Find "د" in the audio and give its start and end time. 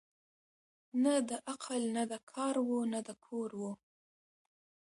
1.29-1.31, 2.11-2.13, 3.07-3.09